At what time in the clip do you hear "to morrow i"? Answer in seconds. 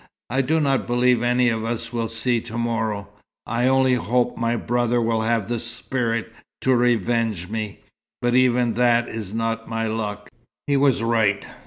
2.41-3.67